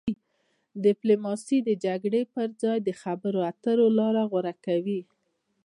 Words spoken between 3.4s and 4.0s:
اترو